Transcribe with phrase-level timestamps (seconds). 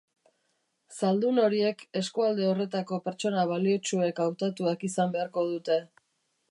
[0.99, 5.81] Zaldun horiek eskualde horretako pertsona baliotsuek hautatuak izan beharko dute.